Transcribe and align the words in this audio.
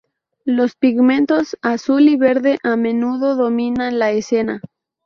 Los 0.45 0.75
pigmentos 0.75 1.57
azul 1.61 2.09
y 2.09 2.15
verde 2.15 2.57
a 2.63 2.75
menudo 2.75 3.35
dominan 3.35 3.99
la 3.99 4.09
escena. 4.09 4.59